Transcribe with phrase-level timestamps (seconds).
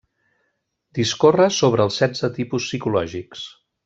[0.99, 3.45] Discorre sobre els setze tipus psicològics.